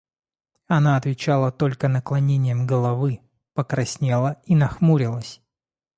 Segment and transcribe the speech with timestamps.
[0.67, 3.21] Она отвечала только наклонением головы,
[3.53, 5.41] покраснела и нахмурилась.